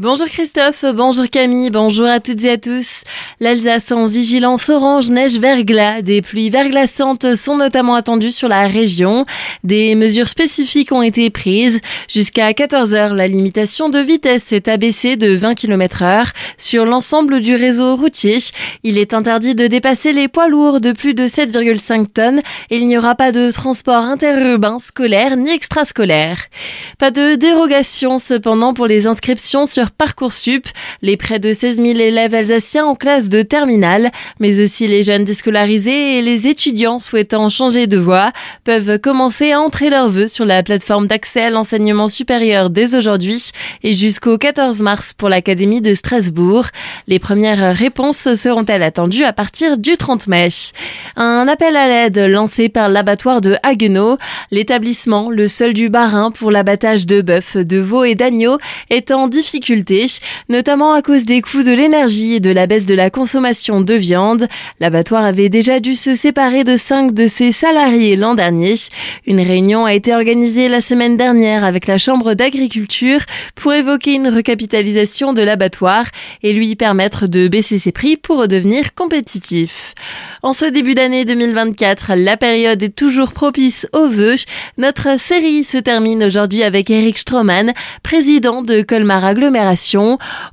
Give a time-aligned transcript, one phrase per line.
[0.00, 3.02] Bonjour Christophe, bonjour Camille, bonjour à toutes et à tous.
[3.40, 6.02] L'Alsace en vigilance orange neige verglas.
[6.02, 9.26] Des pluies verglaçantes sont notamment attendues sur la région.
[9.64, 11.80] Des mesures spécifiques ont été prises.
[12.08, 17.40] Jusqu'à 14 heures, la limitation de vitesse est abaissée de 20 km heure sur l'ensemble
[17.40, 18.38] du réseau routier.
[18.84, 22.40] Il est interdit de dépasser les poids lourds de plus de 7,5 tonnes
[22.70, 26.38] et il n'y aura pas de transport interurbain, scolaire ni extrascolaire.
[27.00, 30.66] Pas de dérogation cependant pour les inscriptions sur Parcoursup,
[31.02, 34.10] les près de 16 000 élèves alsaciens en classe de terminale,
[34.40, 38.32] mais aussi les jeunes déscolarisés et les étudiants souhaitant changer de voie
[38.64, 43.50] peuvent commencer à entrer leurs vœux sur la plateforme d'accès à l'enseignement supérieur dès aujourd'hui
[43.82, 46.66] et jusqu'au 14 mars pour l'Académie de Strasbourg.
[47.06, 50.48] Les premières réponses seront-elles attendues à partir du 30 mai?
[51.16, 54.18] Un appel à l'aide lancé par l'abattoir de Haguenau,
[54.50, 58.58] l'établissement, le seul du Barin pour l'abattage de bœuf, de veau et d'agneau,
[58.90, 59.77] est en difficulté
[60.48, 63.94] notamment à cause des coûts de l'énergie et de la baisse de la consommation de
[63.94, 64.48] viande.
[64.80, 68.74] L'abattoir avait déjà dû se séparer de cinq de ses salariés l'an dernier.
[69.26, 73.20] Une réunion a été organisée la semaine dernière avec la Chambre d'agriculture
[73.54, 76.06] pour évoquer une recapitalisation de l'abattoir
[76.42, 79.94] et lui permettre de baisser ses prix pour redevenir compétitif.
[80.42, 84.36] En ce début d'année 2024, la période est toujours propice aux vœux.
[84.76, 89.67] Notre série se termine aujourd'hui avec Eric Stroman, président de Colmar Agglomération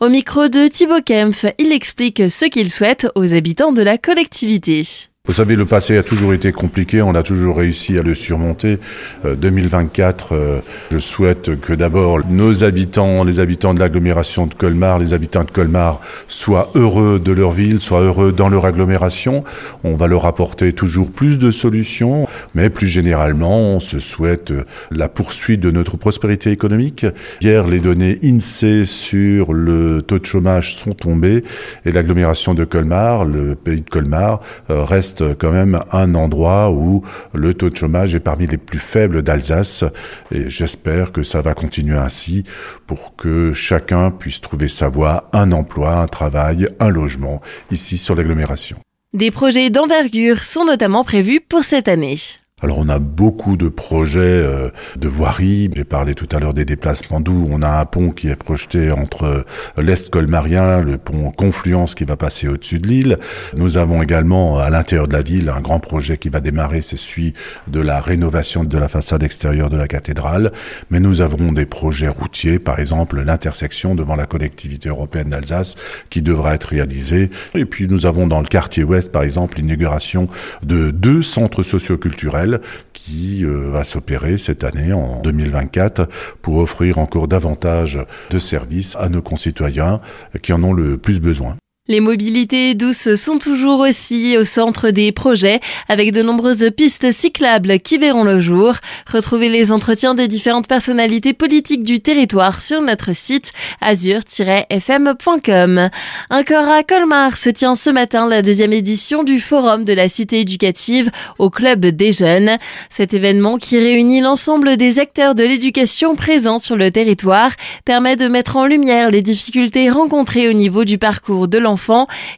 [0.00, 4.84] au micro de Thibaut Kempf, il explique ce qu'il souhaite aux habitants de la collectivité.
[5.26, 8.78] Vous savez, le passé a toujours été compliqué, on a toujours réussi à le surmonter.
[9.24, 14.98] 2024, euh, euh, je souhaite que d'abord nos habitants, les habitants de l'agglomération de Colmar,
[14.98, 19.44] les habitants de Colmar soient heureux de leur ville, soient heureux dans leur agglomération.
[19.82, 24.52] On va leur apporter toujours plus de solutions, mais plus généralement, on se souhaite
[24.90, 27.06] la poursuite de notre prospérité économique.
[27.40, 31.44] Hier, les données INSEE sur le taux de chômage sont tombées
[31.86, 34.84] et l'agglomération de Colmar, le pays de Colmar, euh,
[35.22, 39.84] quand même un endroit où le taux de chômage est parmi les plus faibles d'Alsace.
[40.30, 42.44] Et j'espère que ça va continuer ainsi
[42.86, 47.40] pour que chacun puisse trouver sa voie, un emploi, un travail, un logement
[47.70, 48.76] ici sur l'agglomération.
[49.12, 52.16] Des projets d'envergure sont notamment prévus pour cette année.
[52.64, 55.70] Alors on a beaucoup de projets euh, de voirie.
[55.76, 57.46] J'ai parlé tout à l'heure des déplacements doux.
[57.50, 62.04] On a un pont qui est projeté entre euh, l'Est colmarien, le pont Confluence qui
[62.04, 63.18] va passer au-dessus de l'île.
[63.54, 66.96] Nous avons également à l'intérieur de la ville un grand projet qui va démarrer, c'est
[66.96, 67.34] celui
[67.66, 70.50] de la rénovation de la façade extérieure de la cathédrale.
[70.88, 75.76] Mais nous avons des projets routiers, par exemple l'intersection devant la collectivité européenne d'Alsace
[76.08, 77.30] qui devra être réalisée.
[77.54, 80.28] Et puis nous avons dans le quartier ouest, par exemple, l'inauguration
[80.62, 82.53] de deux centres socioculturels
[82.92, 86.08] qui euh, va s'opérer cette année en 2024
[86.42, 87.98] pour offrir encore davantage
[88.30, 90.00] de services à nos concitoyens
[90.42, 91.56] qui en ont le plus besoin.
[91.86, 97.78] Les mobilités douces sont toujours aussi au centre des projets, avec de nombreuses pistes cyclables
[97.78, 98.72] qui verront le jour.
[99.06, 103.52] Retrouvez les entretiens des différentes personnalités politiques du territoire sur notre site
[103.82, 105.90] azur-fm.com.
[106.30, 110.40] Encore à Colmar se tient ce matin la deuxième édition du Forum de la Cité
[110.40, 112.56] éducative au Club des Jeunes.
[112.88, 117.50] Cet événement qui réunit l'ensemble des acteurs de l'éducation présents sur le territoire
[117.84, 121.73] permet de mettre en lumière les difficultés rencontrées au niveau du parcours de l'enfant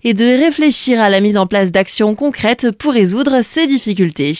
[0.05, 4.35] et de réfléchir à la mise en place d'actions concrètes pour résoudre ces difficultés.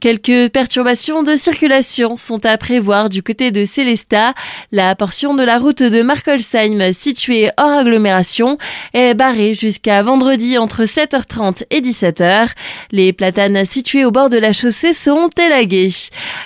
[0.00, 4.34] Quelques perturbations de circulation sont à prévoir du côté de Célestat.
[4.72, 8.58] La portion de la route de Markolsheim située hors agglomération
[8.94, 12.48] est barrée jusqu'à vendredi entre 7h30 et 17h.
[12.92, 15.92] Les platanes situées au bord de la chaussée seront élaguées.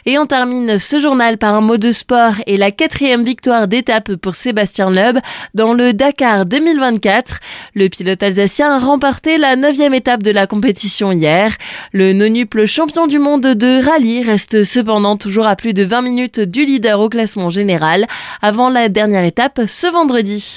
[0.07, 4.15] Et on termine ce journal par un mot de sport et la quatrième victoire d'étape
[4.17, 5.19] pour Sébastien Loeb
[5.55, 7.41] dans le Dakar 2024.
[7.77, 11.57] Le pilote alsacien a remporté la neuvième étape de la compétition hier.
[11.93, 16.39] Le nonuple champion du monde de rallye reste cependant toujours à plus de 20 minutes
[16.39, 18.07] du leader au classement général
[18.43, 20.53] avant la dernière étape ce vendredi.